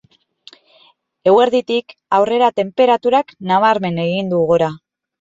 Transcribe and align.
Eguerditik 1.33 1.95
aurrera 2.21 2.51
tenperaturak 2.63 3.33
nabarmen 3.55 4.05
egin 4.09 4.37
du 4.37 4.45
gora. 4.55 4.77